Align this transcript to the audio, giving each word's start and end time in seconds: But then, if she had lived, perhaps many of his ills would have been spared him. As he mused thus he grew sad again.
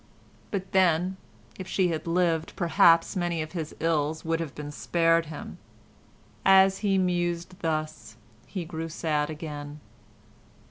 But 0.49 0.71
then, 0.71 1.17
if 1.59 1.67
she 1.67 1.89
had 1.89 2.07
lived, 2.07 2.55
perhaps 2.55 3.15
many 3.15 3.43
of 3.43 3.51
his 3.51 3.75
ills 3.79 4.25
would 4.25 4.39
have 4.39 4.55
been 4.55 4.71
spared 4.71 5.27
him. 5.27 5.59
As 6.43 6.79
he 6.79 6.97
mused 6.97 7.59
thus 7.59 8.15
he 8.47 8.65
grew 8.65 8.89
sad 8.89 9.29
again. 9.29 9.79